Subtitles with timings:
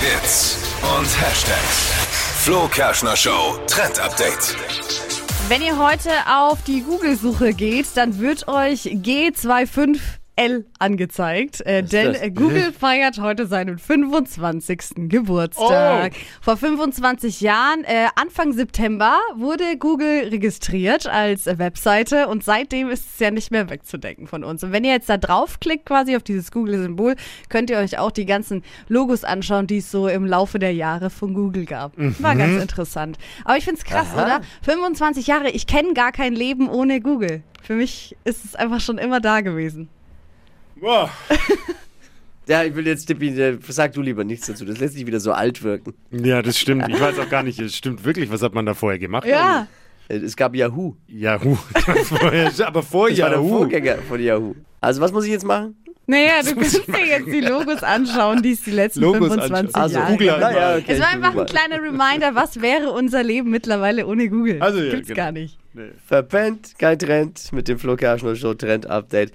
[0.00, 1.92] Hits und Hashtags.
[2.44, 4.54] Flo Kerschner Show Trend Update.
[5.48, 8.88] Wenn ihr heute auf die Google-Suche geht, dann wird euch
[10.38, 12.22] G25L angezeigt, äh, denn das?
[12.22, 15.08] äh, Google feiert heute seinen 25.
[15.08, 16.12] Geburtstag.
[16.14, 16.18] Oh.
[16.40, 23.18] Vor 25 Jahren, äh, Anfang September, wurde Google registriert als Webseite und seitdem ist es
[23.18, 24.62] ja nicht mehr wegzudenken von uns.
[24.62, 27.16] Und wenn ihr jetzt da draufklickt, quasi auf dieses Google-Symbol,
[27.48, 31.10] könnt ihr euch auch die ganzen Logos anschauen, die es so im Laufe der Jahre
[31.10, 31.92] von Google gab.
[31.96, 33.18] War ganz interessant.
[33.44, 34.24] Aber ich finde es krass, Aha.
[34.24, 34.40] oder?
[34.62, 37.42] 25 Jahre, ich kenne gar kein Leben ohne Google.
[37.62, 39.88] Für mich ist es einfach schon immer da gewesen.
[40.80, 41.10] Boah.
[42.48, 44.64] Ja, ich will jetzt, Tippi, äh, sag du lieber nichts dazu.
[44.64, 45.92] Das lässt sich wieder so alt wirken.
[46.10, 46.88] Ja, das stimmt.
[46.88, 48.32] Ich weiß auch gar nicht, es stimmt wirklich.
[48.32, 49.26] Was hat man da vorher gemacht?
[49.26, 49.66] Ja.
[50.08, 50.94] Äh, Es gab Yahoo.
[51.08, 51.56] Yahoo.
[52.04, 53.48] Vorher, aber vor Das war der Yahoo.
[53.58, 54.54] Vorgänger von Yahoo.
[54.80, 55.76] Also was muss ich jetzt machen?
[56.06, 59.82] Naja, du kannst dir jetzt die Logos anschauen, die es die letzten Logos 25 anschauen.
[59.82, 60.52] Also Jahre Google gab.
[60.54, 64.62] ja, okay, Es war einfach ein kleiner Reminder, was wäre unser Leben mittlerweile ohne Google?
[64.62, 65.16] Also ja, Gibt's genau.
[65.18, 65.58] gar nicht.
[66.06, 67.94] Verpennt, kein Trend mit dem Flo
[68.34, 69.32] Show Trend Update.